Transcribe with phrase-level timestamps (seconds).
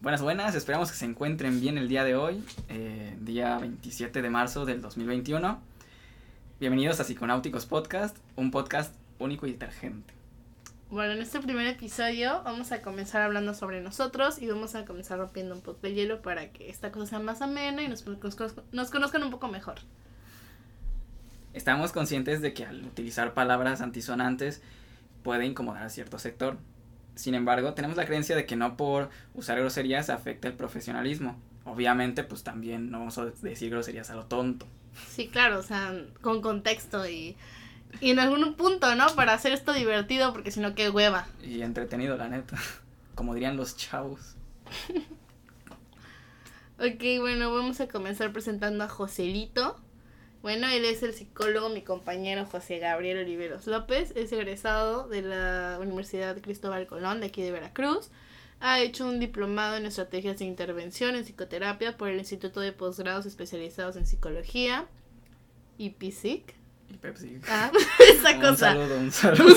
[0.00, 4.30] Buenas, buenas, esperamos que se encuentren bien el día de hoy, eh, día 27 de
[4.30, 5.60] marzo del 2021.
[6.60, 10.14] Bienvenidos a Psiconáuticos Podcast, un podcast único y detergente.
[10.88, 15.18] Bueno, en este primer episodio vamos a comenzar hablando sobre nosotros y vamos a comenzar
[15.18, 18.04] rompiendo un poco de hielo para que esta cosa sea más amena y nos,
[18.70, 19.80] nos conozcan un poco mejor.
[21.54, 24.62] Estamos conscientes de que al utilizar palabras antisonantes
[25.24, 26.56] puede incomodar a cierto sector.
[27.18, 31.36] Sin embargo, tenemos la creencia de que no por usar groserías afecta el profesionalismo.
[31.64, 34.68] Obviamente, pues también no vamos a decir groserías a lo tonto.
[35.08, 37.34] Sí, claro, o sea, con contexto y,
[38.00, 39.08] y en algún punto, ¿no?
[39.16, 41.26] Para hacer esto divertido, porque si no, qué hueva.
[41.42, 42.56] Y entretenido, la neta.
[43.16, 44.36] Como dirían los chavos.
[46.78, 49.76] ok, bueno, vamos a comenzar presentando a Joselito.
[50.42, 55.78] Bueno, él es el psicólogo, mi compañero José Gabriel Oliveros López, es egresado de la
[55.80, 58.10] Universidad Cristóbal Colón de aquí de Veracruz.
[58.60, 63.26] Ha hecho un diplomado en estrategias de intervención en psicoterapia por el Instituto de Posgrados
[63.26, 64.86] Especializados en Psicología,
[65.76, 66.54] IPSIC.
[66.90, 67.44] IPSIC.
[67.48, 68.76] Ah, esa cosa.
[68.76, 69.56] Un saludo, un saludo.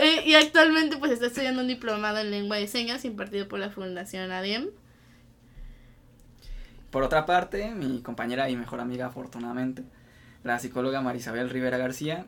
[0.00, 3.70] Eh, y actualmente pues está estudiando un diplomado en lengua de señas impartido por la
[3.70, 4.70] Fundación ADEM
[6.96, 9.84] por otra parte, mi compañera y mejor amiga, afortunadamente,
[10.44, 12.24] la psicóloga Marisabel Rivera García,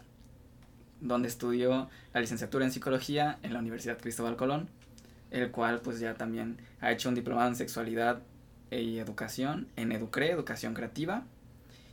[1.01, 4.69] donde estudió la licenciatura en psicología en la Universidad Cristóbal Colón,
[5.31, 8.21] el cual pues ya también ha hecho un diplomado en sexualidad
[8.71, 11.23] y educación en Educre, educación creativa,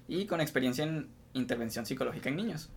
[0.09, 2.69] y con experiencia en intervención psicológica en niños.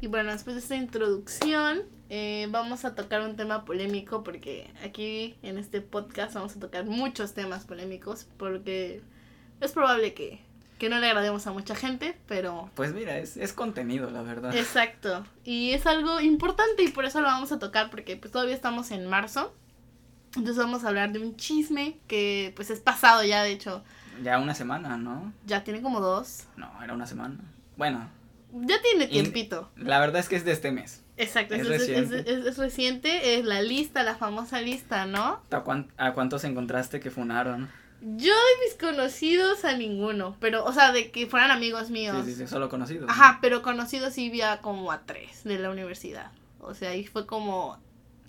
[0.00, 5.36] Y bueno, después de esta introducción, eh, vamos a tocar un tema polémico porque aquí
[5.42, 9.02] en este podcast vamos a tocar muchos temas polémicos porque
[9.60, 10.40] es probable que,
[10.88, 12.70] no le agrademos a mucha gente, pero...
[12.74, 14.56] Pues mira, es, es contenido, la verdad.
[14.56, 15.26] Exacto.
[15.44, 18.90] Y es algo importante y por eso lo vamos a tocar porque pues todavía estamos
[18.90, 19.54] en marzo.
[20.34, 23.84] Entonces vamos a hablar de un chisme que pues es pasado ya, de hecho.
[24.22, 25.34] Ya una semana, ¿no?
[25.44, 26.44] Ya tiene como dos.
[26.56, 27.36] No, era una semana.
[27.76, 28.08] Bueno,
[28.52, 29.70] ya tiene tiempito.
[29.76, 31.02] La verdad es que es de este mes.
[31.16, 32.24] Exacto, es, reciente.
[32.26, 35.42] Es, reciente, es la lista, la famosa lista, ¿no?
[35.98, 37.68] ¿A, cuántos encontraste que funaron?
[38.00, 42.16] Yo de mis conocidos a ninguno, pero, o sea, de que fueran amigos míos.
[42.24, 43.10] Sí, sí, sí, solo conocidos.
[43.10, 46.32] Ajá, pero conocidos sí vi como a tres de la universidad.
[46.60, 47.78] O sea, ahí fue como,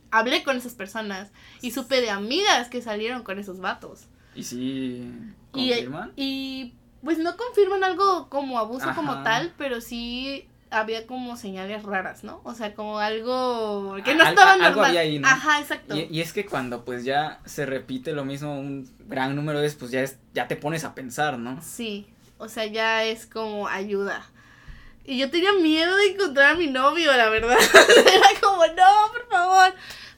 [0.09, 4.07] hablé con esas personas y supe de amigas que salieron con esos vatos.
[4.35, 5.09] ¿Y sí
[5.51, 6.11] confirman?
[6.17, 6.73] y
[7.03, 12.39] pues no confirman algo como abuso como tal, pero sí había como señales raras, ¿no?
[12.44, 14.67] O sea, como algo que no estaba normal.
[14.67, 15.28] Algo había ahí, ¿no?
[15.28, 15.95] Ajá, exacto.
[15.95, 19.78] Y, es que cuando pues ya se repite lo mismo un gran número de veces,
[19.78, 21.62] pues ya es, ya te pones a pensar, ¿no?
[21.62, 22.07] Sí,
[22.38, 24.25] o sea, ya es como ayuda.
[25.03, 27.57] Y yo tenía miedo de encontrar a mi novio, la verdad.
[28.07, 29.73] Era como, no, por favor.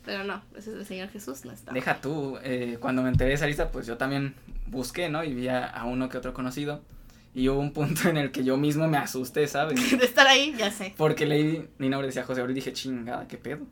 [0.06, 1.72] Pero no, ese es el Señor Jesús, no está.
[1.72, 4.36] Deja tú, eh, cuando me enteré de esa lista, pues yo también
[4.74, 5.24] busqué, ¿no?
[5.24, 6.82] Y vi a, uno que otro conocido.
[7.34, 9.80] Y hubo un punto en el que yo mismo me asusté, ¿sabes?
[9.98, 10.94] de estar ahí, ya sé.
[10.98, 13.66] Porque leí, mi nombre decía José Gabriel y dije, chingada, qué pedo.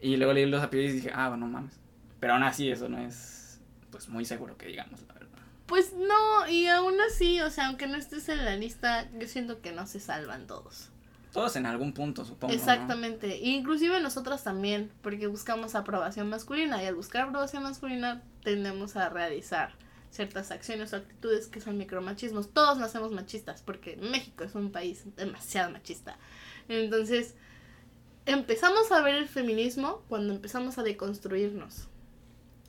[0.00, 1.78] Y luego leí los apellidos y dije, ah, bueno, mames.
[2.18, 3.60] Pero aún así eso no es,
[3.90, 5.28] pues, muy seguro que digamos, la verdad.
[5.66, 9.60] Pues no, y aún así, o sea, aunque no estés en la lista, yo siento
[9.60, 10.90] que no se salvan todos.
[11.32, 12.52] Todos en algún punto, supongo.
[12.52, 13.38] Exactamente.
[13.38, 19.72] Inclusive nosotros también, porque buscamos aprobación masculina y al buscar aprobación masculina tendemos a realizar
[20.12, 22.52] ciertas acciones o actitudes que son micromachismos.
[22.52, 26.18] Todos nacemos machistas porque México es un país demasiado machista.
[26.68, 27.34] Entonces,
[28.26, 31.88] empezamos a ver el feminismo cuando empezamos a deconstruirnos.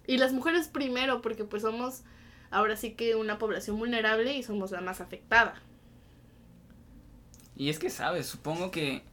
[0.07, 2.03] Y las mujeres primero porque pues somos
[2.49, 5.55] ahora sí que una población vulnerable y somos la más afectada.
[7.55, 8.25] Y es que, ¿sabes?
[8.25, 9.03] Supongo que,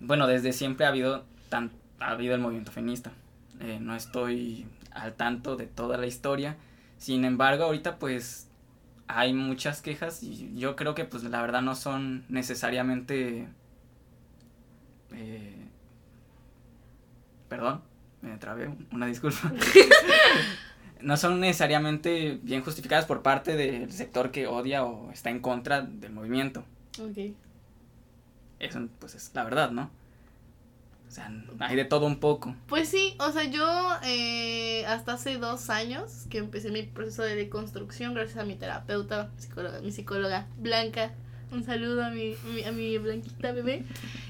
[0.00, 3.12] bueno, desde siempre ha habido, tan, ha habido el movimiento feminista.
[3.60, 6.56] Eh, no estoy al tanto de toda la historia.
[6.98, 8.48] Sin embargo, ahorita pues
[9.06, 13.48] hay muchas quejas y yo creo que pues la verdad no son necesariamente...
[15.12, 15.66] Eh,
[17.48, 17.80] perdón,
[18.20, 19.52] me trabé, una disculpa.
[21.00, 25.82] no son necesariamente bien justificadas por parte del sector que odia o está en contra
[25.82, 26.64] del movimiento.
[27.00, 27.34] Okay.
[28.58, 29.90] Eso pues es la verdad, ¿no?
[31.08, 32.54] O sea, hay de todo un poco.
[32.66, 33.66] Pues sí, o sea, yo
[34.04, 39.30] eh, hasta hace dos años que empecé mi proceso de deconstrucción gracias a mi terapeuta,
[39.38, 41.12] psicóloga, mi psicóloga Blanca.
[41.50, 42.34] Un saludo a mi,
[42.66, 43.84] a mi blanquita bebé.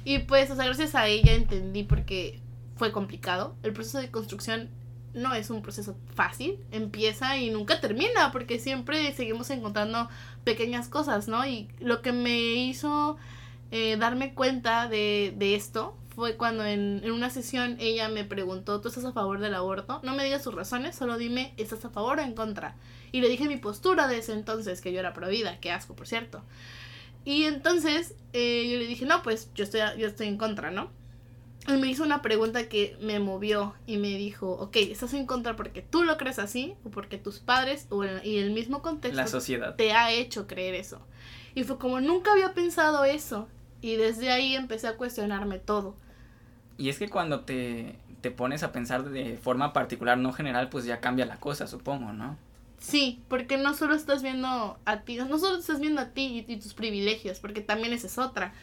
[0.05, 2.41] Y pues, o sea, gracias a ella entendí porque
[2.77, 3.57] fue complicado.
[3.65, 4.71] El proceso de construcción
[5.15, 10.09] no es un proceso fácil, empieza y nunca termina porque siempre seguimos encontrando
[10.45, 11.45] pequeñas cosas, ¿no?
[11.45, 13.17] Y lo que me hizo
[13.73, 18.81] eh, darme cuenta de, de esto fue cuando en, en una sesión ella me preguntó,
[18.81, 20.01] ¿tú estás a favor del aborto?
[20.03, 22.75] No me digas sus razones, solo dime, ¿estás a favor o en contra?
[23.13, 26.09] Y le dije mi postura de ese entonces, que yo era prohibida, qué asco, por
[26.09, 26.43] cierto.
[27.25, 30.91] Y entonces eh, yo le dije, no, pues yo estoy, yo estoy en contra, ¿no?
[31.69, 35.55] Y me hizo una pregunta que me movió y me dijo, ok, ¿estás en contra
[35.55, 39.21] porque tú lo crees así o porque tus padres o el, y el mismo contexto
[39.21, 39.77] La sociedad.
[39.77, 41.01] te ha hecho creer eso?
[41.55, 43.47] Y fue como, nunca había pensado eso.
[43.81, 45.95] Y desde ahí empecé a cuestionarme todo.
[46.79, 50.85] Y es que cuando te, te pones a pensar de forma particular, no general, pues
[50.85, 52.39] ya cambia la cosa, supongo, ¿no?
[52.79, 56.53] Sí, porque no solo estás viendo a ti, no solo estás viendo a ti y,
[56.53, 58.55] y tus privilegios, porque también esa es otra.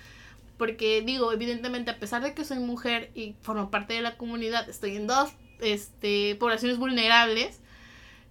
[0.57, 4.69] Porque digo, evidentemente, a pesar de que soy mujer y formo parte de la comunidad,
[4.69, 7.59] estoy en dos este, poblaciones vulnerables,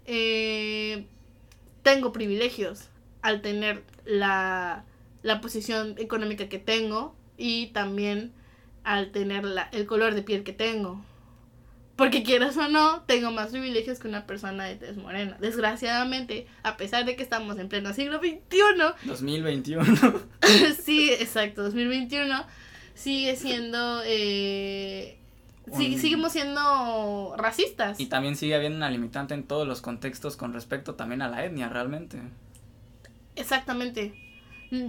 [0.06, 1.06] eh,
[1.82, 2.88] tengo privilegios
[3.20, 4.84] al tener la,
[5.22, 8.32] la posición económica que tengo y también
[8.84, 11.04] al tener la, el color de piel que tengo.
[11.96, 15.36] Porque quieras o no, tengo más privilegios que una persona de tez morena.
[15.40, 19.84] Desgraciadamente, a pesar de que estamos en pleno siglo XXI, 2021.
[20.82, 22.44] sí, exacto, 2021,
[22.94, 24.02] sigue siendo...
[24.04, 25.18] Eh,
[25.72, 27.98] seguimos siendo racistas.
[28.00, 31.44] y también sigue habiendo una limitante en todos los contextos con respecto también a la
[31.44, 32.18] etnia, realmente.
[33.36, 34.23] Exactamente.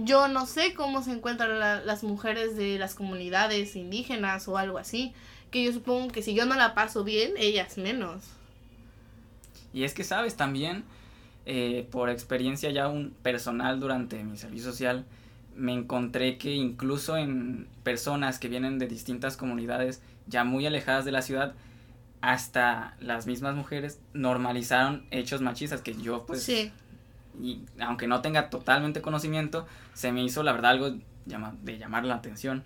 [0.04, 4.78] Yo no sé cómo se encuentran la- las mujeres de las comunidades indígenas o algo
[4.78, 5.12] así.
[5.50, 8.22] Que yo supongo que si yo no la paso bien, ellas menos.
[9.72, 10.84] Y es que, sabes, también,
[11.44, 15.04] eh, por experiencia ya un personal durante mi servicio social,
[15.54, 21.12] me encontré que incluso en personas que vienen de distintas comunidades ya muy alejadas de
[21.12, 21.54] la ciudad,
[22.20, 26.72] hasta las mismas mujeres normalizaron hechos machistas que yo pues sí.
[27.40, 32.14] Y aunque no tenga totalmente conocimiento se me hizo la verdad algo de llamar la
[32.14, 32.64] atención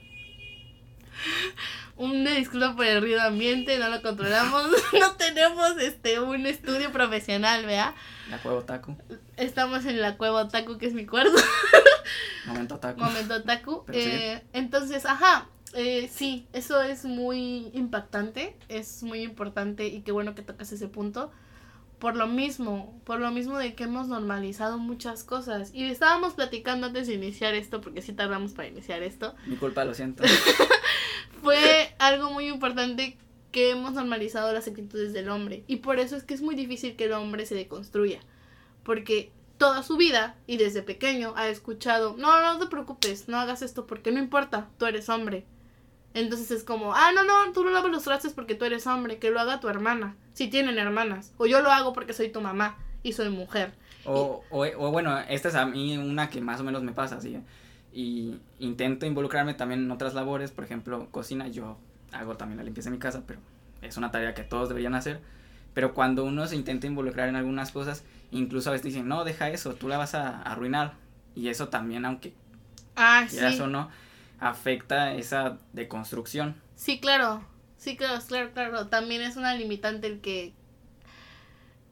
[1.97, 4.65] Una disculpa por el ruido ambiente, no lo controlamos.
[4.99, 7.95] no tenemos este un estudio profesional, ¿vea?
[8.31, 8.97] la cueva otaku
[9.37, 11.33] Estamos en la cueva otaku, que es mi cuarto.
[12.47, 13.85] momento otaku Momento otaku.
[13.93, 20.35] Eh, entonces, ajá, eh, sí, eso es muy impactante, es muy importante y qué bueno
[20.35, 21.31] que tocas ese punto.
[22.01, 25.71] Por lo mismo, por lo mismo de que hemos normalizado muchas cosas.
[25.73, 29.35] Y estábamos platicando antes de iniciar esto, porque sí tardamos para iniciar esto.
[29.47, 30.25] mi culpa lo siento
[31.43, 33.17] Fue algo muy importante
[33.53, 35.63] que hemos normalizado las actitudes del hombre.
[35.67, 38.21] Y por eso es que es muy difícil que el hombre se deconstruya.
[38.83, 43.61] Porque toda su vida y desde pequeño ha escuchado, no, no te preocupes, no hagas
[43.61, 45.45] esto porque no importa, tú eres hombre.
[46.15, 49.19] Entonces es como, ah, no, no, tú no lavas los trastes porque tú eres hombre,
[49.19, 51.33] que lo haga tu hermana, si tienen hermanas.
[51.37, 53.73] O yo lo hago porque soy tu mamá y soy mujer.
[54.05, 57.17] O, o, o bueno, esta es a mí una que más o menos me pasa,
[57.17, 57.39] así.
[57.93, 61.77] Y intento involucrarme también en otras labores, por ejemplo, cocina, yo
[62.13, 63.39] hago también la limpieza de mi casa, pero
[63.83, 65.21] es una tarea que todos deberían hacer.
[65.75, 68.03] Pero cuando uno se intenta involucrar en algunas cosas,
[68.33, 70.95] incluso a veces dicen, no, deja eso, tú la vas a arruinar.
[71.37, 72.33] Y eso también, aunque
[72.97, 73.61] Ah, quieras sí.
[73.61, 73.89] o no,
[74.41, 76.57] afecta esa deconstrucción.
[76.75, 77.45] Sí, claro.
[77.77, 78.87] Sí, claro, claro, claro.
[78.89, 80.53] También es una limitante el que.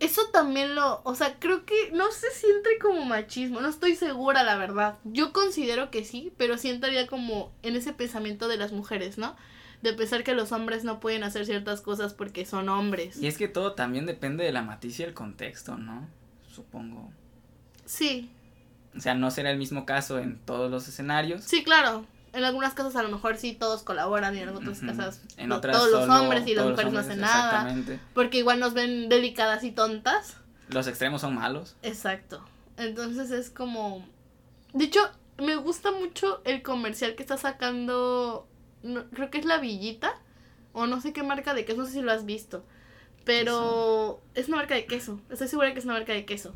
[0.00, 1.00] Eso también lo.
[1.04, 3.60] O sea, creo que no se siente como machismo.
[3.60, 4.98] No estoy segura, la verdad.
[5.04, 9.36] Yo considero que sí, pero sí entraría como en ese pensamiento de las mujeres, ¿no?
[9.82, 13.16] De pensar que los hombres no pueden hacer ciertas cosas porque son hombres.
[13.20, 16.06] Y es que todo también depende de la matiz y el contexto, ¿no?
[16.48, 17.10] Supongo.
[17.84, 18.30] Sí,
[18.96, 21.42] O sea, no será el mismo caso en todos los escenarios.
[21.44, 22.04] sí, claro.
[22.38, 25.56] En algunas casas a lo mejor sí todos colaboran y en otras casas En to-
[25.56, 27.48] otras todos los hombres y las mujeres no hacen nada.
[27.50, 28.00] Exactamente.
[28.14, 30.36] Porque igual nos ven delicadas y tontas.
[30.68, 31.74] Los extremos son malos.
[31.82, 32.42] Exacto.
[32.76, 34.06] Entonces es como...
[34.72, 35.00] De hecho,
[35.38, 38.46] me gusta mucho el comercial que está sacando...
[38.82, 40.12] no- creo que es la Villita.
[40.72, 42.64] O no sé qué marca de queso, no sé si lo has visto.
[43.24, 45.20] Pero es una marca de queso.
[45.28, 46.54] Estoy segura que es una marca de queso.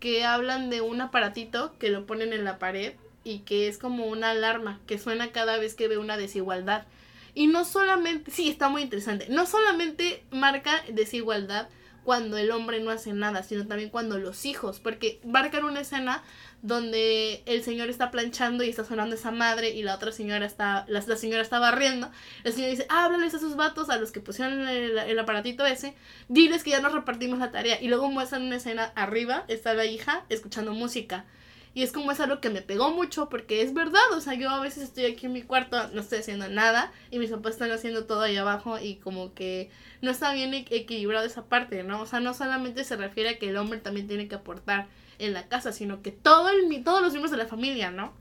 [0.00, 4.06] Que hablan de un aparatito que lo ponen en la pared y que es como
[4.06, 6.86] una alarma que suena cada vez que ve una desigualdad.
[7.34, 11.68] Y no solamente, sí, está muy interesante, no solamente marca desigualdad
[12.04, 16.22] cuando el hombre no hace nada, sino también cuando los hijos, porque marcan una escena
[16.62, 20.84] donde el señor está planchando y está sonando esa madre y la otra señora está,
[20.88, 22.10] la, señora está barriendo,
[22.44, 25.94] el señor dice, háblales a sus vatos, a los que pusieron el aparatito ese,
[26.28, 29.84] diles que ya nos repartimos la tarea, y luego muestran una escena arriba, está la
[29.84, 31.26] hija escuchando música,
[31.74, 34.50] y es como es algo que me pegó mucho porque es verdad, o sea, yo
[34.50, 37.70] a veces estoy aquí en mi cuarto, no estoy haciendo nada y mis papás están
[37.70, 39.70] haciendo todo ahí abajo y como que
[40.02, 42.00] no está bien equ- equilibrado esa parte, ¿no?
[42.02, 45.32] O sea, no solamente se refiere a que el hombre también tiene que aportar en
[45.32, 48.12] la casa, sino que todo el, todos los miembros de la familia, ¿no?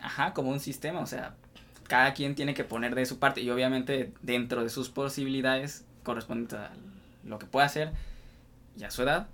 [0.00, 1.34] Ajá, como un sistema, o sea,
[1.88, 6.58] cada quien tiene que poner de su parte y obviamente dentro de sus posibilidades correspondientes
[6.58, 6.70] a
[7.24, 7.90] lo que pueda hacer
[8.78, 9.26] y a su edad.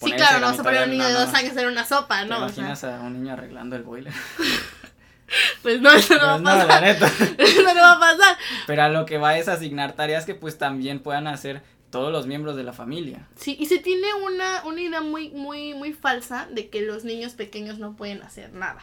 [0.00, 2.22] Sí, claro, no vas a poner a un niño de dos años hacer una sopa,
[2.22, 2.36] ¿Te ¿no?
[2.44, 4.12] O sea, imaginas a un niño arreglando el boiler?
[5.62, 6.82] pues no, eso no va a Pues no, la pasar.
[6.82, 7.06] neta.
[7.42, 8.36] Eso no va a pasar.
[8.66, 12.26] Pero a lo que va es asignar tareas que pues también puedan hacer todos los
[12.26, 13.26] miembros de la familia.
[13.36, 17.32] Sí, y se tiene una, una idea muy, muy, muy falsa de que los niños
[17.32, 18.80] pequeños no pueden hacer nada.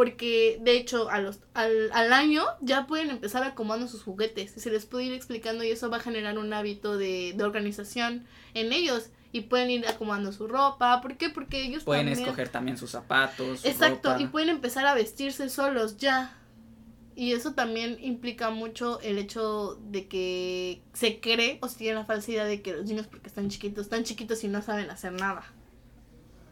[0.00, 4.56] Porque, de hecho, a los, al, al año ya pueden empezar acomodando sus juguetes.
[4.56, 7.44] Y se les puede ir explicando y eso va a generar un hábito de, de
[7.44, 9.10] organización en ellos.
[9.30, 11.02] Y pueden ir acomodando su ropa.
[11.02, 11.28] ¿Por qué?
[11.28, 12.24] Porque ellos Pueden también...
[12.26, 13.60] escoger también sus zapatos.
[13.60, 14.22] su Exacto, ropa.
[14.22, 16.34] y pueden empezar a vestirse solos ya.
[17.14, 22.06] Y eso también implica mucho el hecho de que se cree o se tiene la
[22.06, 25.12] falsa idea de que los niños porque están chiquitos, están chiquitos y no saben hacer
[25.12, 25.44] nada.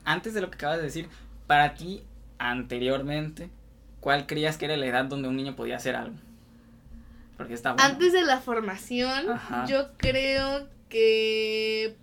[0.04, 1.08] Antes de lo que acabas de decir,
[1.46, 2.02] para ti,
[2.38, 3.50] anteriormente,
[4.00, 6.16] ¿cuál creías que era la edad donde un niño podía hacer algo?
[7.36, 7.88] Porque está bueno.
[7.88, 9.64] Antes de la formación, Ajá.
[9.66, 11.96] yo creo que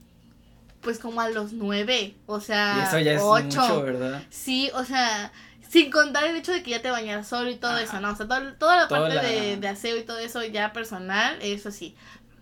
[0.81, 3.43] pues como a los nueve, o sea, y eso ya es ocho.
[3.61, 4.21] mucho, ¿verdad?
[4.29, 5.31] Sí, o sea,
[5.67, 7.81] sin contar el hecho de que ya te bañaras solo y todo Ajá.
[7.81, 8.11] eso, ¿no?
[8.11, 10.73] O sea, todo- toda la Toda parte la- De, de aseo y todo eso ya
[10.73, 11.95] personal, eso sí.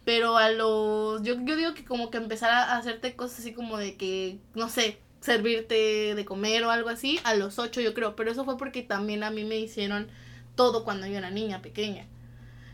[0.04, 1.24] Pero a los.
[1.24, 4.68] Yo, yo digo que como que empezar a hacerte cosas así como de que, no
[4.68, 8.16] sé, servirte de comer o algo así, a los ocho yo creo.
[8.16, 10.08] Pero eso fue porque también a mí me hicieron
[10.56, 12.06] todo cuando yo era niña pequeña.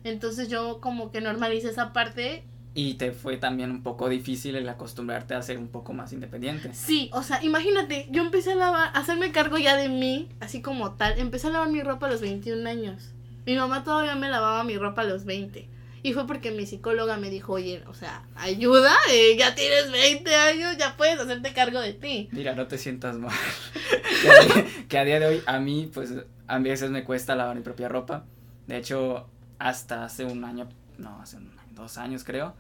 [0.04, 4.68] Entonces yo como que normalicé esa parte Y te fue también un poco difícil el
[4.68, 6.74] acostumbrarte a ser un poco más independiente.
[6.74, 10.62] Sí, o sea, imagínate, yo empecé a lavar, a hacerme cargo ya de mí, así
[10.62, 11.20] como tal.
[11.20, 13.12] Empecé a lavar mi ropa a los 21 años.
[13.46, 15.68] Mi mamá todavía me lavaba mi ropa a los 20.
[16.02, 20.34] Y fue porque mi psicóloga me dijo, oye, o sea, ayuda, eh, ya tienes 20
[20.36, 22.30] años, ya puedes hacerte cargo de ti.
[22.32, 23.36] Mira, no te sientas mal.
[24.22, 26.14] que, a día, que a día de hoy, a mí, pues,
[26.48, 28.24] a veces me cuesta lavar mi propia ropa.
[28.68, 29.28] De hecho,
[29.60, 32.54] hasta hace un año, no, hace un- dos años creo,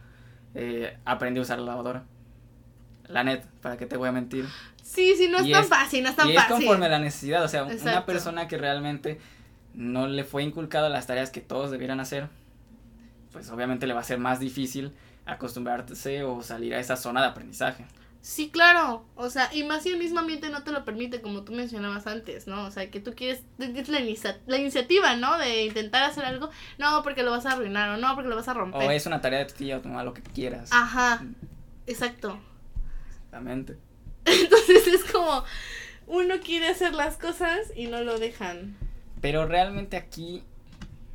[0.55, 2.03] eh, aprendí a usar la lavadora.
[3.07, 4.45] La net, ¿para qué te voy a mentir?
[4.83, 6.55] Sí, sí, no es Y tan es- fácil, no es tan y es fácil.
[6.57, 8.05] conforme a la necesidad, o sea, una Exacto.
[8.05, 9.19] persona que realmente
[9.73, 12.27] no le fue inculcado las tareas que todos debieran hacer,
[13.31, 14.93] pues obviamente le va a ser más difícil
[15.25, 17.85] acostumbrarse o salir a esa zona de aprendizaje.
[18.21, 19.05] Sí, claro.
[19.15, 22.05] O sea, y más si el mismo ambiente no te lo permite, como tú mencionabas
[22.05, 22.65] antes, ¿no?
[22.65, 25.37] O sea, que tú quieres, es la, inicia- la iniciativa, ¿no?
[25.37, 28.49] De intentar hacer algo, no, porque lo vas a arruinar o no, porque lo vas
[28.49, 28.81] a romper.
[28.81, 30.69] O es una tarea de tu tía o tu mamá, lo que quieras.
[30.73, 31.23] Ajá,
[31.87, 32.37] exacto.
[33.15, 33.77] Exactamente.
[34.25, 35.43] Entonces es como,
[36.07, 38.75] uno quiere hacer las cosas y no lo dejan.
[39.21, 40.43] Pero realmente aquí,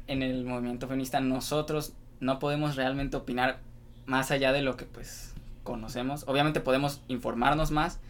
[0.07, 1.93] en el movimiento feminista, nosotros
[2.25, 3.59] no podemos realmente opinar
[4.07, 6.25] más allá de lo que pues conocemos.
[6.27, 8.01] Obviamente podemos informarnos más,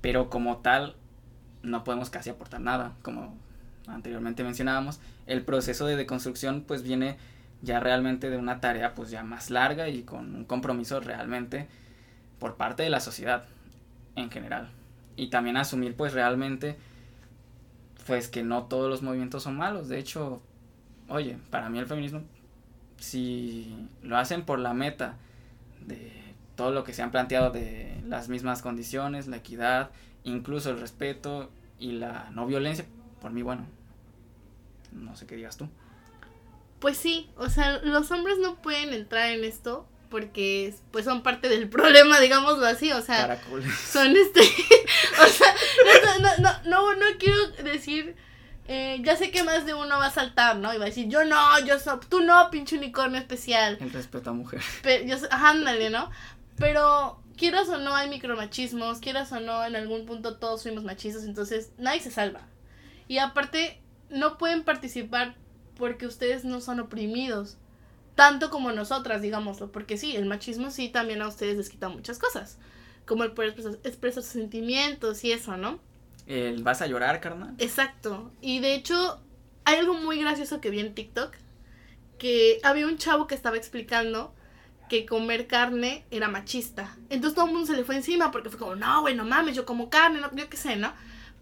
[0.00, 0.94] pero como tal
[1.62, 2.92] no podemos casi aportar nada.
[3.02, 3.36] Como
[3.88, 7.16] anteriormente mencionábamos, el proceso de deconstrucción pues viene
[7.62, 11.66] ya realmente de una tarea pues ya más larga y con un compromiso realmente
[12.38, 13.44] por parte de la sociedad
[14.14, 14.70] en general.
[15.16, 16.76] Y también asumir pues realmente
[18.06, 19.88] pues que no todos los movimientos son malos.
[19.88, 20.42] De hecho,
[21.08, 22.22] oye, para mí el feminismo,
[22.98, 25.16] si lo hacen por la meta
[25.80, 26.12] de
[26.56, 29.90] todo lo que se han planteado de las mismas condiciones, la equidad,
[30.22, 32.86] incluso el respeto y la no violencia,
[33.20, 33.66] por mí, bueno,
[34.92, 35.68] no sé qué digas tú.
[36.78, 41.48] Pues sí, o sea, los hombres no pueden entrar en esto porque pues son parte
[41.48, 43.74] del problema, digámoslo así, o sea, Caracoles.
[43.74, 44.40] son este,
[45.22, 48.14] o sea, no, no, no, no, no quiero decir,
[48.66, 50.72] eh, ya sé que más de uno va a saltar, ¿no?
[50.72, 54.30] Y va a decir, yo no, yo soy, tú no, pinche unicornio especial, El respeto
[54.30, 54.62] a mujer.
[54.82, 56.10] pero yo, ándale, ¿no?
[56.56, 61.24] Pero quieras o no hay micromachismos, quieras o no en algún punto todos fuimos machistas,
[61.24, 62.40] entonces nadie se salva.
[63.06, 65.34] Y aparte no pueden participar
[65.76, 67.58] porque ustedes no son oprimidos,
[68.14, 72.18] tanto como nosotras, digámoslo, porque sí, el machismo sí también a ustedes les quita muchas
[72.18, 72.58] cosas,
[73.04, 75.80] como el poder expresar, expresar sus sentimientos y eso, ¿no?
[76.26, 77.54] El, ¿Vas a llorar, carnal?
[77.58, 78.32] Exacto.
[78.40, 79.20] Y de hecho,
[79.64, 81.34] hay algo muy gracioso que vi en TikTok.
[82.18, 84.34] Que había un chavo que estaba explicando
[84.88, 86.96] que comer carne era machista.
[87.10, 89.56] Entonces todo el mundo se le fue encima porque fue como, no, güey, no mames,
[89.56, 90.92] yo como carne, no, yo qué sé, ¿no?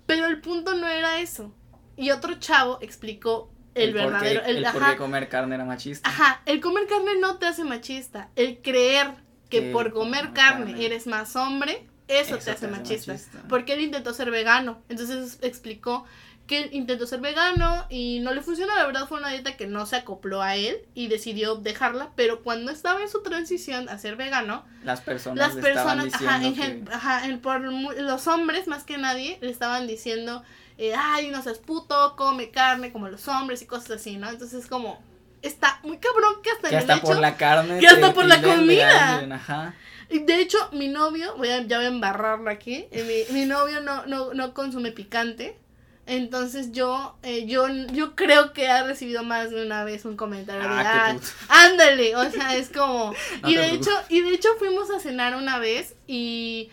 [0.07, 1.53] Pero el punto no era eso.
[1.97, 4.45] Y otro chavo explicó el, por qué- verdadero.
[4.45, 6.09] El, por qué comer carne era machista.
[6.09, 8.31] ajá, el comer carne no te hace machista.
[8.37, 9.12] El creer
[9.51, 10.87] que por comer comer carne, carne.
[10.87, 11.87] eres más hombre,
[12.21, 13.12] eso, Eso te hace machista.
[13.12, 13.38] machista.
[13.49, 14.81] Porque él intentó ser vegano.
[14.88, 16.04] Entonces explicó
[16.47, 19.87] que intentó ser vegano y no le funcionó, la verdad fue una dieta que no
[19.87, 24.16] se acopló a él y decidió dejarla, pero cuando estaba en su transición a ser
[24.16, 28.99] vegano, Las personas las personas, ajá, en gen- ajá, en- por los hombres más que
[28.99, 30.42] nadie le estaban diciendo,
[30.78, 34.28] eh, ay, no seas puto, come carne como los hombres y cosas así, ¿no?
[34.28, 35.00] Entonces como,
[35.42, 37.78] está muy cabrón que hasta que, que en hasta el por hecho, la carne.
[37.78, 39.12] que hasta por la comida.
[39.14, 39.75] alguien, ajá.
[40.12, 43.47] Y de hecho mi novio, voy a, ya voy a embarrarlo aquí, eh, mi, mi
[43.47, 45.59] novio no, no, no consume picante.
[46.04, 50.62] Entonces yo, eh, yo, yo creo que ha recibido más de una vez un comentario
[50.62, 51.16] de, Ah,
[51.49, 53.87] "Ah, ándale, o sea, es como, No y de preocupes.
[53.88, 56.71] hecho, y de hecho fuimos a cenar una vez y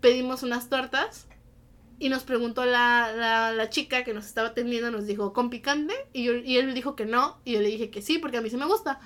[0.00, 1.26] pedimos unas tortas
[1.98, 5.94] y nos preguntó la, la, la chica que nos estaba atendiendo, nos dijo, ¿con picante?
[6.14, 8.40] Y, yo, y él dijo que no, y yo le dije que sí, porque a
[8.42, 9.00] mí sí me gusta.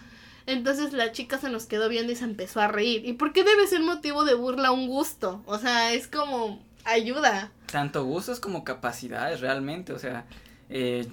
[0.51, 3.05] Entonces la chica se nos quedó viendo y se empezó a reír.
[3.07, 5.43] ¿Y por qué debe ser motivo de burla un gusto?
[5.47, 7.51] O sea, es como ayuda.
[7.71, 10.25] Tanto gustos como capacidades realmente, o sea,
[10.69, 11.07] eh,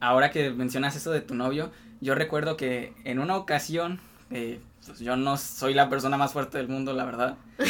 [0.00, 5.00] ahora que mencionas eso de tu novio, yo recuerdo que en una ocasión, eh, pues
[5.00, 7.36] yo no soy la persona más fuerte del mundo, la verdad.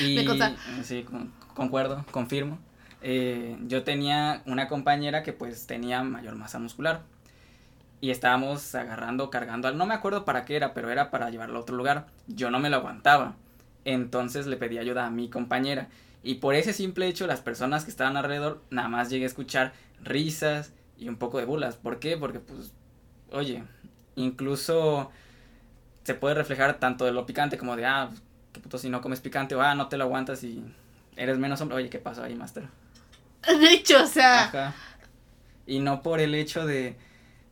[0.00, 2.58] Y eh, sí, con- concuerdo, confirmo.
[3.02, 7.02] Eh, yo tenía una compañera que pues tenía mayor masa muscular.
[8.00, 11.58] Y estábamos agarrando, cargando, al- no me acuerdo para qué era, pero era para llevarlo
[11.58, 12.06] a otro lugar.
[12.28, 13.34] Yo no me lo aguantaba.
[13.84, 15.88] Entonces le pedí ayuda a mi compañera.
[16.22, 19.72] Y por ese simple hecho, las personas que estaban alrededor, nada más llegué a escuchar
[20.02, 21.76] risas y un poco de burlas.
[21.76, 22.16] ¿Por qué?
[22.16, 22.72] Porque, pues,
[23.32, 23.64] oye,
[24.16, 25.10] incluso
[26.04, 28.10] se puede reflejar tanto de lo picante como de, ah,
[28.52, 30.62] qué puto si no comes picante, o ah, no te lo aguantas y
[31.16, 31.76] eres menos hombre.
[31.76, 32.64] Oye, ¿qué pasó ahí, master?
[33.46, 34.74] De hecho, o sea, Ajá.
[35.66, 36.96] Y no por el hecho de,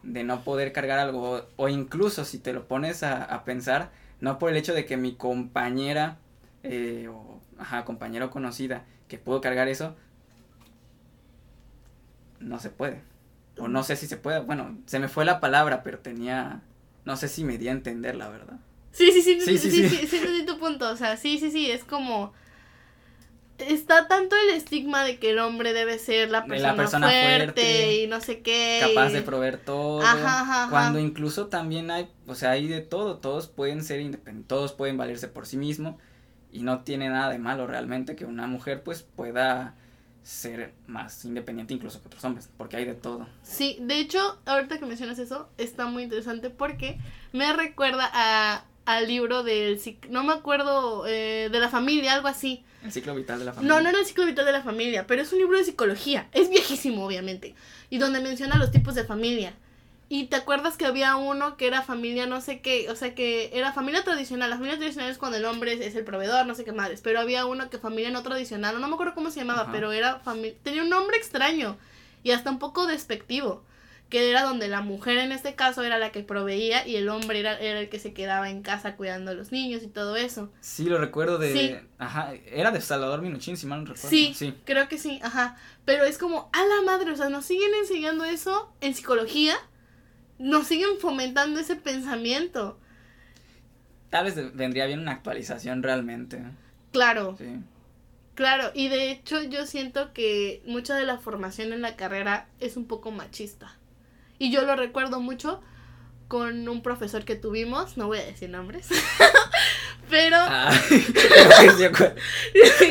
[0.03, 3.91] de no poder cargar algo, o, o incluso si te lo pones a, a pensar,
[4.21, 6.19] no por el hecho de que mi compañera,
[6.63, 9.97] eh, o, ajá, compañera o conocida, que pudo cargar eso,
[12.41, 13.03] no se puede.
[13.59, 16.63] O no sé si se puede, bueno, se me fue la palabra, pero tenía,
[17.05, 18.59] no sé si me di a entender, la verdad.
[18.93, 20.07] Sí, sí, sí, Sí, sí, sí, sí, sí.
[20.07, 20.47] sí, sí,
[20.81, 22.33] o sea, sí, sí, sí, es como...
[23.59, 27.47] Está tanto el estigma de que el hombre debe ser la persona, la persona fuerte,
[27.47, 28.79] fuerte, y no sé qué.
[28.81, 30.01] capaz y- de proveer todo.
[30.03, 30.71] Ajá, ajá, ajá.
[30.71, 34.97] Cuando incluso también hay, o sea, hay de todo, todos pueden ser independientes, todos pueden
[34.97, 35.97] valerse por sí mismos
[36.53, 39.75] y no tiene nada de malo realmente que una mujer pues pueda
[40.23, 43.27] ser más independiente incluso que otros hombres, porque hay de todo.
[43.43, 46.99] Sí, de hecho, ahorita que mencionas eso, está muy interesante porque
[47.33, 49.79] me recuerda a, al libro del...
[50.09, 52.65] No me acuerdo, eh, de la familia, algo así.
[52.83, 53.75] El ciclo vital de la familia.
[53.75, 56.27] No, no era el ciclo vital de la familia, pero es un libro de psicología.
[56.33, 57.55] Es viejísimo, obviamente.
[57.91, 59.53] Y donde menciona los tipos de familia.
[60.09, 63.51] Y te acuerdas que había uno que era familia no sé qué, o sea que
[63.53, 64.49] era familia tradicional.
[64.49, 67.03] La familia tradicional es cuando el hombre es, es el proveedor, no sé qué madres.
[67.03, 69.73] Pero había uno que familia no tradicional, no me acuerdo cómo se llamaba, Ajá.
[69.73, 70.57] pero era familia.
[70.63, 71.77] Tenía un nombre extraño
[72.23, 73.65] y hasta un poco despectivo.
[74.09, 77.41] Que era donde la mujer en este caso era la que proveía y el hombre
[77.41, 80.51] era, era el que se quedaba en casa cuidando a los niños y todo eso.
[80.61, 81.53] Sí, lo recuerdo de...
[81.53, 81.77] Sí.
[81.99, 84.09] Ajá, era de Salvador Minuchin, si mal no recuerdo.
[84.09, 85.57] Sí, Sí, creo que sí, ajá.
[85.85, 89.57] Pero es como, a la madre, o sea, nos siguen enseñando eso en psicología,
[90.39, 92.79] nos siguen fomentando ese pensamiento.
[94.09, 96.41] tal vez vendría bien una actualización realmente.
[96.93, 97.45] Claro, Sí.
[98.35, 98.71] claro.
[98.73, 102.87] Y de hecho yo siento que mucha de la formación en la carrera es un
[102.87, 103.75] poco machista.
[104.39, 105.61] Y yo lo recuerdo mucho
[106.29, 108.89] con un profesor que tuvimos, no voy a decir nombres,
[110.11, 110.37] pero...
[110.39, 110.71] Ah,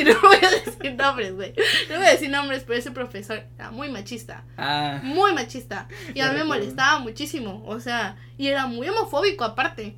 [0.04, 1.54] no voy a decir nombres, güey.
[1.88, 4.44] No voy a decir nombres, pero ese profesor era muy machista.
[4.56, 5.88] Ah, muy machista.
[6.14, 7.62] Y a mí me molestaba muchísimo.
[7.66, 9.96] O sea, y era muy homofóbico aparte.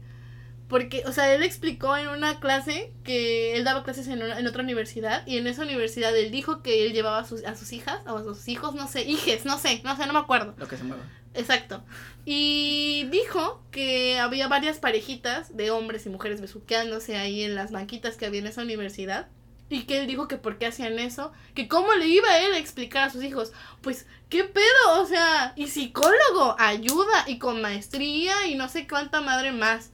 [0.69, 4.47] Porque, o sea, él explicó en una clase que él daba clases en, una- en
[4.47, 5.27] otra universidad.
[5.27, 8.19] Y en esa universidad él dijo que él llevaba a sus, a sus hijas, o
[8.19, 10.55] a sus hijos, no sé, hijes, no sé, no sé, no me acuerdo.
[10.59, 11.03] lo que se mueva.
[11.35, 11.83] Exacto.
[12.25, 18.17] Y dijo que había varias parejitas de hombres y mujeres besuqueándose ahí en las banquitas
[18.17, 19.29] que había en esa universidad.
[19.73, 22.59] Y que él dijo que por qué hacían eso, que cómo le iba él a
[22.59, 23.53] explicar a sus hijos.
[23.83, 25.01] Pues, ¿qué pedo?
[25.01, 29.93] O sea, y psicólogo, ayuda, y con maestría, y no sé cuánta madre más.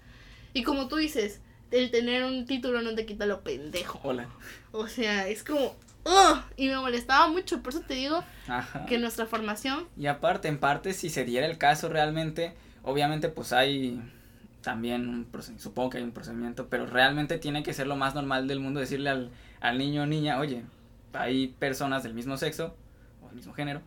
[0.55, 4.01] Y como tú dices, el tener un título no te quita lo pendejo.
[4.03, 4.31] Hola.
[4.73, 5.77] O sea, es como...
[6.07, 6.39] ¡Ugh!
[6.57, 8.87] Y me molestaba mucho, por eso te digo Ajá.
[8.87, 13.53] que nuestra formación Y aparte, en parte, si se diera el caso realmente, obviamente pues
[13.53, 14.01] hay
[14.63, 18.15] también un procedimiento, supongo que hay un procedimiento, pero realmente tiene que ser lo más
[18.15, 20.63] normal del mundo decirle al, al niño o niña, oye,
[21.13, 22.75] hay personas del mismo sexo
[23.23, 23.81] o del mismo género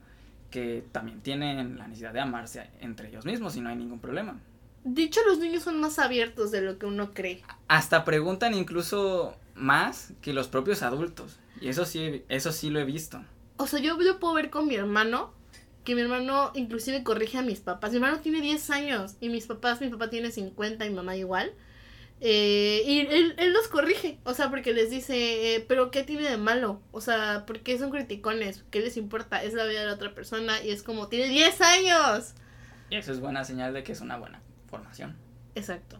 [0.52, 4.40] que también tienen la necesidad de amarse entre ellos mismos y no hay ningún problema.
[4.84, 7.44] Dicho, los niños son más abiertos de lo que uno cree.
[7.68, 11.38] Hasta preguntan incluso más que los propios adultos.
[11.62, 13.24] Y eso sí, eso sí lo he visto.
[13.58, 15.34] O sea, yo, yo puedo ver con mi hermano
[15.84, 17.92] que mi hermano inclusive corrige a mis papás.
[17.92, 21.16] Mi hermano tiene 10 años y mis papás, mi papá tiene 50 y mi mamá
[21.16, 21.52] igual.
[22.22, 26.30] Eh, y él, él los corrige, o sea, porque les dice, eh, pero ¿qué tiene
[26.30, 26.82] de malo?
[26.92, 28.66] O sea, porque son criticones?
[28.72, 29.42] ¿Qué les importa?
[29.42, 32.34] Es la vida de la otra persona y es como, tiene 10 años.
[32.90, 35.16] Y eso es buena señal de que es una buena formación.
[35.56, 36.00] Exacto.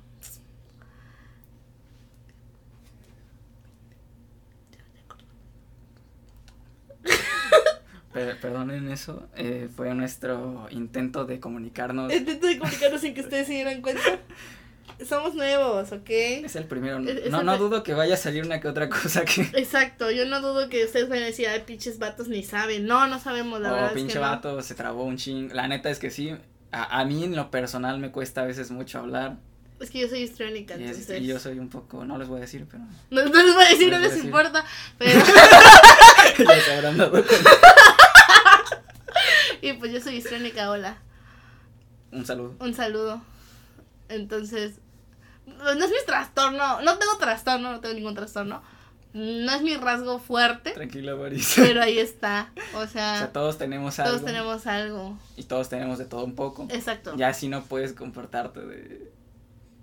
[8.42, 12.12] Perdonen eso, eh, fue nuestro intento de comunicarnos.
[12.14, 14.02] Intento de comunicarnos sin que ustedes se dieran cuenta.
[15.08, 16.10] Somos nuevos, ¿ok?
[16.10, 17.00] Es el primero.
[17.00, 19.44] Es- es No, el no dudo que vaya a salir una que otra cosa que.
[19.54, 22.86] Exacto, yo no dudo que ustedes vayan a decir, ay, pinches vatos ni saben.
[22.86, 23.90] No, no sabemos, la o verdad.
[23.92, 24.30] Oh, pinche es que no.
[24.30, 25.52] vato, se trabó un ching.
[25.54, 26.36] La neta es que sí.
[26.72, 29.38] A, a mí en lo personal me cuesta a veces mucho hablar.
[29.80, 31.22] Es que yo soy histriónica, entonces.
[31.22, 32.04] y yo soy un poco.
[32.04, 32.84] No les voy a decir, pero.
[33.10, 34.26] No, no les voy a decir, No no les decir.
[34.26, 34.66] importa.
[34.98, 35.18] Pero.
[36.38, 37.34] ya se habrán dado cuenta.
[39.68, 40.98] y pues yo soy histriónica, hola.
[42.12, 42.56] Un saludo.
[42.60, 43.22] Un saludo.
[44.10, 44.80] Entonces.
[45.46, 46.82] No es mi trastorno.
[46.82, 48.62] No tengo trastorno, no tengo ningún trastorno.
[49.14, 50.72] No es mi rasgo fuerte.
[50.72, 51.64] Tranquila, Marisa.
[51.64, 52.52] Pero ahí está.
[52.76, 54.12] O O sea, sea, todos tenemos algo.
[54.12, 55.18] todos tenemos algo.
[55.36, 56.68] Y todos tenemos de todo un poco.
[56.70, 57.16] Exacto.
[57.18, 59.12] Ya si no puedes comportarte de.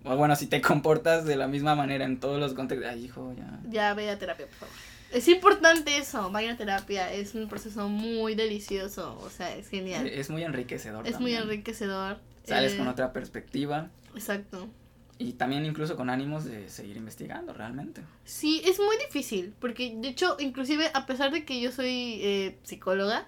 [0.04, 2.88] O bueno, si te comportas de la misma manera en todos los contextos.
[2.88, 3.58] Ay, hijo, ya.
[3.68, 4.74] Ya ve a terapia, por favor.
[5.12, 10.06] Es importante eso, vayan a terapia, es un proceso muy delicioso, o sea, es genial.
[10.06, 11.06] Es muy enriquecedor.
[11.06, 12.18] Es muy enriquecedor.
[12.44, 13.90] Sales eh, con otra perspectiva.
[14.14, 14.68] Exacto.
[15.18, 18.02] Y también incluso con ánimos de seguir investigando realmente.
[18.24, 22.58] Sí, es muy difícil, porque de hecho, inclusive a pesar de que yo soy eh,
[22.64, 23.26] psicóloga,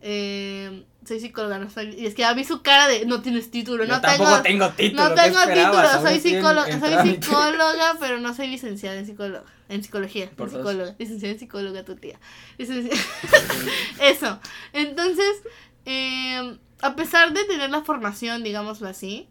[0.00, 1.94] eh, soy psicóloga, no soy...
[1.98, 4.68] Y es que a mí su cara de no tienes título, no tampoco tengo...
[4.68, 5.08] tengo título.
[5.08, 9.82] No ¿qué tengo título, soy psicóloga, soy psicóloga, pero no soy licenciada en psicóloga, en
[9.82, 12.18] psicología, en psicóloga, licenciada en psicóloga tu tía.
[12.58, 14.40] Eso.
[14.72, 15.42] Entonces,
[15.86, 19.28] eh, a pesar de tener la formación, digámoslo así,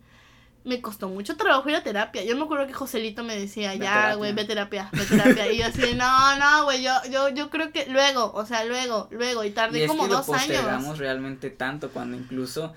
[0.67, 2.23] me costó mucho trabajo ir a terapia.
[2.23, 5.51] Yo me acuerdo que Joselito me decía, Ve ya, güey, ve terapia, ve terapia.
[5.51, 9.07] Y yo así, no, no, güey, yo, yo, yo creo que luego, o sea, luego,
[9.11, 9.43] luego.
[9.43, 10.97] Y Y tardé es como que lo dos años.
[10.97, 12.73] realmente tanto cuando incluso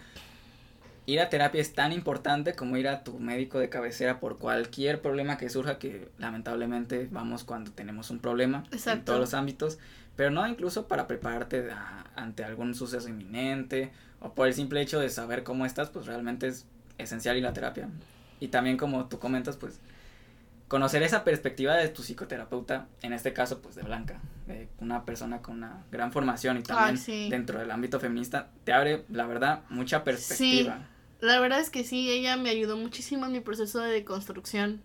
[1.07, 5.03] ir a terapia es tan importante como ir a tu médico de cabecera por cualquier
[5.03, 9.05] problema que surja, que lamentablemente vamos cuando tenemos un problema en Exacto.
[9.07, 9.79] todos los ámbitos,
[10.14, 15.00] pero no incluso para prepararte a- ante algún suceso inminente o por el simple hecho
[15.00, 16.66] de saber cómo estás, pues realmente es
[17.01, 17.89] esencial ir a terapia.
[18.41, 19.81] Y también como tú comentas, pues
[20.71, 25.43] conocer esa perspectiva de tu psicoterapeuta, en este caso pues de Blanca, de una persona
[25.43, 27.29] con una gran formación y también sí.
[27.29, 30.87] dentro del ámbito feminista, te abre, la verdad, mucha perspectiva.
[31.21, 34.81] La verdad es que sí, ella me ayudó muchísimo en mi proceso de deconstrucción.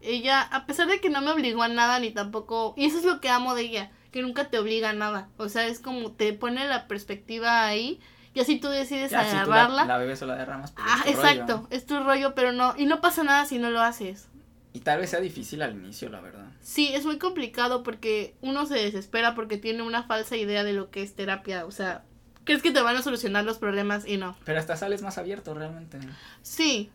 [0.00, 3.04] Ella, a pesar de que no me obligó a nada ni tampoco, y eso es
[3.04, 5.28] lo que amo de ella, que nunca te obliga a nada.
[5.36, 8.00] O sea, es como te pone la perspectiva ahí
[8.34, 9.84] y así tú decides Ya, si tú la, agarrarla.
[9.84, 11.30] la bebes o la derramas, pues ah, es tu rollo.
[11.30, 14.28] exacto, es tu rollo, pero no, y no pasa nada si no lo haces.
[14.72, 16.46] Y tal vez sea difícil al inicio, la verdad.
[16.60, 20.90] Sí, es muy complicado porque uno se desespera porque tiene una falsa idea de lo
[20.90, 21.64] que es terapia.
[21.64, 22.04] O sea,
[22.44, 24.36] crees que te van a solucionar los problemas y no.
[24.44, 25.98] Pero hasta sales más abierto realmente.
[26.42, 26.90] Sí,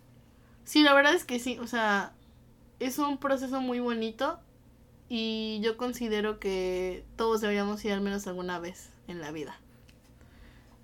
[0.64, 2.14] sí, la verdad es que sí, o sea,
[2.80, 4.40] es un proceso muy bonito
[5.10, 9.60] y yo considero que todos deberíamos ir al menos alguna vez en la vida.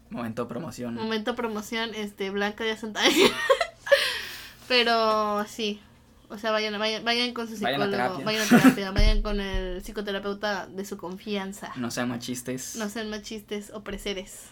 [0.09, 0.95] Momento promoción.
[0.95, 3.01] Momento promoción, este, Blanca de Santa
[4.67, 5.81] Pero sí,
[6.29, 8.25] o sea, vayan, vayan, vayan con su Vayan a psicólogo, terapia.
[8.25, 11.71] vayan a terapia, vayan con el psicoterapeuta de su confianza.
[11.75, 12.75] No sean machistes.
[12.75, 14.45] No sean machistes opreseres,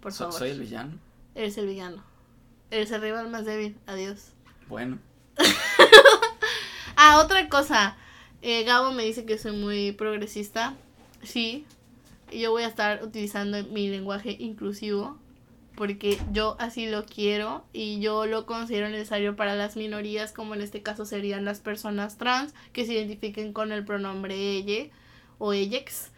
[0.00, 0.38] por So- favor.
[0.40, 0.92] soy el villano.
[1.34, 2.02] Eres el villano.
[2.70, 3.76] Eres el rival más débil.
[3.86, 4.32] Adiós.
[4.68, 4.98] Bueno.
[7.00, 7.96] Ah, otra cosa.
[8.42, 10.74] Eh, Gabo me dice que soy muy progresista.
[11.22, 11.64] Sí.
[12.30, 15.18] Y yo voy a estar utilizando mi lenguaje inclusivo.
[15.76, 17.64] Porque yo así lo quiero.
[17.72, 20.32] Y yo lo considero necesario para las minorías.
[20.32, 22.54] Como en este caso serían las personas trans.
[22.72, 24.90] Que se identifiquen con el pronombre ella.
[25.38, 26.10] O ellex.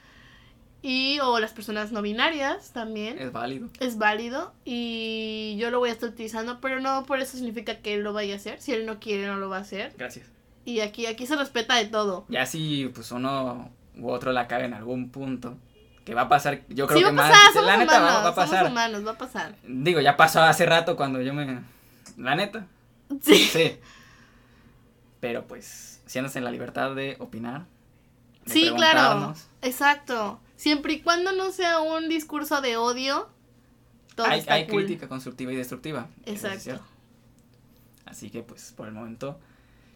[0.83, 3.69] Y o las personas no binarias también Es válido.
[3.81, 7.93] es válido y yo lo voy a estar utilizando, pero no por eso significa que
[7.97, 8.63] él lo vaya a hacer.
[8.63, 9.93] Si él no quiere, no lo va a hacer.
[9.99, 10.27] Gracias.
[10.65, 12.25] Y aquí, aquí se respeta de todo.
[12.31, 15.59] Ya si pues uno u otro la caga en algún punto.
[16.11, 17.31] Que va a pasar, yo creo sí, que más.
[17.31, 18.59] pasar, la neta humanos, va, va a pasar.
[18.59, 19.55] somos humanos, va a pasar.
[19.63, 21.61] Digo, ya pasó hace rato cuando yo me.
[22.17, 22.67] La neta.
[23.23, 23.37] Sí.
[23.37, 23.79] Sí.
[25.21, 27.67] Pero pues, siéndose en la libertad de opinar.
[28.45, 29.37] de Sí, claro.
[29.63, 30.41] Exacto.
[30.57, 33.29] Siempre y cuando no sea un discurso de odio,
[34.17, 34.87] todo Hay, está hay cool.
[34.87, 36.09] crítica constructiva y destructiva.
[36.27, 36.85] es Exacto.
[38.05, 39.39] Así que pues por el momento,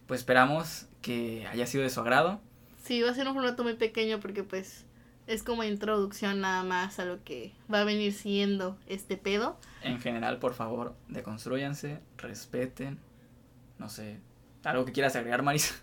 [0.07, 2.39] pues esperamos que haya sido de su agrado.
[2.85, 4.84] Sí, va a ser un formato muy pequeño porque pues
[5.27, 9.57] Es como introducción nada más a lo que va a venir siendo este pedo.
[9.81, 12.99] En general, por favor, deconstruyanse, respeten,
[13.79, 14.19] no sé,
[14.63, 15.75] algo que quieras agregar, Marisa.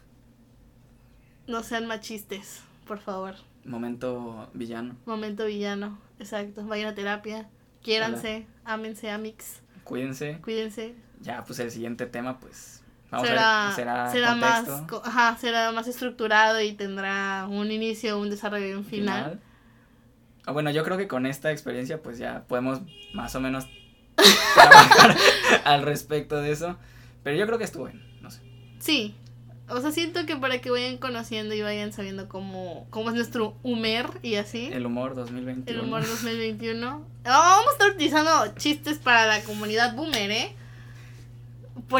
[1.46, 3.34] No sean machistes, por favor.
[3.64, 4.96] Momento villano.
[5.06, 6.64] Momento villano, exacto.
[6.66, 7.48] Vayan a terapia,
[7.82, 10.38] quiéranse, ámense, amix, Cuídense.
[10.42, 10.94] cuídense.
[11.20, 12.81] Ya, pues el siguiente tema, pues.
[13.12, 14.66] Vamos será, a ver, será, será más,
[15.04, 19.38] ajá, será más estructurado y tendrá un inicio, un desarrollo y un final.
[20.46, 22.80] Ah, bueno, yo creo que con esta experiencia, pues ya podemos
[23.12, 23.66] más o menos
[24.54, 25.14] trabajar
[25.64, 26.78] al respecto de eso.
[27.22, 28.40] Pero yo creo que estuvo bien, no sé.
[28.78, 29.14] Sí.
[29.68, 33.58] O sea, siento que para que vayan conociendo y vayan sabiendo cómo, cómo es nuestro
[33.62, 34.70] humer y así.
[34.72, 35.78] El humor 2021.
[35.78, 37.06] El humor 2021.
[37.26, 40.56] Ah, vamos a estar utilizando chistes para la comunidad boomer, ¿eh?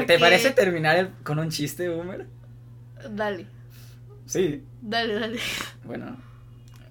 [0.07, 2.27] ¿Te parece terminar el- con un chiste, Boomer?
[3.11, 3.47] Dale,
[4.27, 4.63] Sí.
[4.81, 5.39] dale, dale.
[5.85, 6.17] Bueno,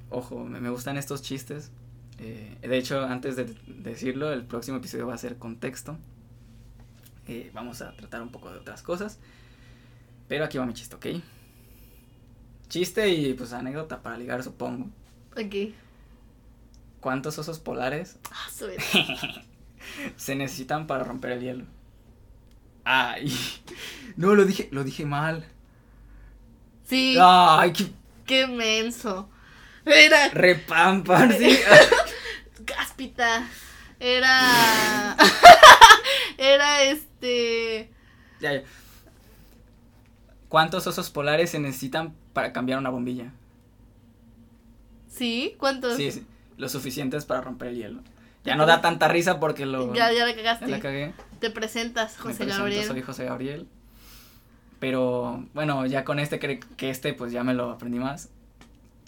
[0.09, 1.71] ojo, me, me gustan estos chistes.
[2.19, 5.97] Eh, de hecho, antes de decirlo, el próximo episodio va a ser contexto.
[7.27, 9.19] Eh, vamos a tratar un poco de otras cosas.
[10.27, 11.05] Pero aquí va mi chiste, ¿ok?
[12.69, 14.87] Chiste y pues anécdota para ligar, supongo.
[15.35, 15.73] Ok.
[16.99, 18.49] ¿Cuántos osos polares Ah,
[20.15, 21.65] se necesitan para romper el hielo?
[22.83, 23.31] Ay,
[24.15, 25.45] no, lo dije, lo dije mal.
[26.83, 27.91] Sí, Ay, qué
[28.25, 29.29] qué menso.
[29.85, 31.57] Era repampar, sí.
[32.65, 33.47] cáspita.
[33.99, 35.15] Era.
[36.37, 37.89] Era este.
[38.39, 38.63] Ya, ya.
[40.49, 43.31] ¿Cuántos osos polares se necesitan para cambiar una bombilla?
[45.07, 45.55] ¿Sí?
[45.57, 45.95] ¿Cuántos?
[45.97, 46.25] Sí, sí,
[46.57, 48.01] lo suficientes para romper el hielo.
[48.43, 50.67] Ya no da tanta risa porque lo Ya, ya la ya cagaste.
[50.67, 51.13] la cagué.
[51.41, 52.85] Te presentas, Me José presento, Gabriel.
[52.85, 53.67] Soy José Gabriel.
[54.79, 58.29] Pero bueno, ya con este cre- que este pues ya me lo aprendí más.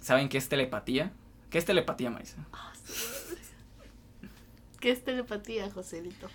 [0.01, 1.11] ¿Saben qué es telepatía?
[1.49, 2.37] ¿Qué es telepatía, Marisa?
[4.79, 6.27] ¿Qué es telepatía, Joselito?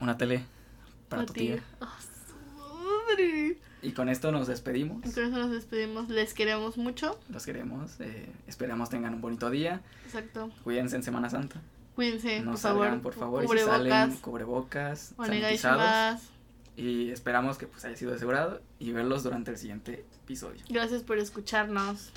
[0.00, 0.44] Una tele
[1.08, 1.62] para tu tía.
[1.78, 3.58] Madre.
[3.82, 4.98] Y con esto nos despedimos.
[5.06, 6.08] Y con eso nos despedimos.
[6.08, 7.18] Les queremos mucho.
[7.28, 8.00] Los queremos.
[8.00, 9.80] eh, esperamos tengan un bonito día.
[10.06, 10.50] Exacto.
[10.64, 11.60] Cuídense en Semana Santa.
[11.96, 13.02] Cuídense, No por salgan, favor.
[13.02, 13.44] por favor.
[13.44, 16.20] Y si salen, cubrebocas, sanitizados.
[16.76, 20.62] Y esperamos que pues haya sido asegurado y verlos durante el siguiente episodio.
[20.68, 22.10] Gracias por escucharnos.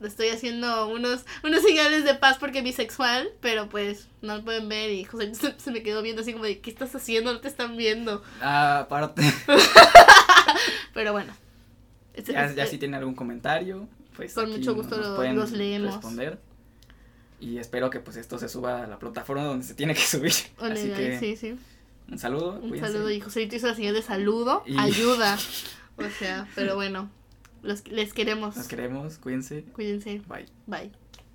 [0.00, 4.90] Estoy haciendo unos, unos señales de paz porque bisexual, pero pues no lo pueden ver
[4.90, 7.32] y José se, se me quedó viendo así como de ¿qué estás haciendo?
[7.32, 8.22] No te están viendo.
[8.40, 9.22] Ah, aparte,
[10.94, 11.32] Pero bueno.
[12.14, 15.50] Este- ya, ya si tienen algún comentario, pues Con mucho gusto nos lo- pueden los
[15.52, 15.94] leemos.
[15.94, 16.38] responder.
[17.42, 20.30] Y espero que pues esto se suba a la plataforma donde se tiene que subir.
[20.30, 21.56] Así Onegai, que sí, sí.
[22.08, 22.52] un saludo.
[22.62, 22.92] Un cuídense.
[22.92, 24.62] saludo y Joselito hizo la señal de saludo.
[24.66, 25.36] Y- Ayuda.
[25.98, 27.10] O sea, pero bueno.
[27.62, 28.56] Los, les queremos.
[28.56, 29.62] Nos queremos, cuídense.
[29.74, 30.22] Cuídense.
[30.26, 30.46] Bye.
[30.66, 31.01] Bye.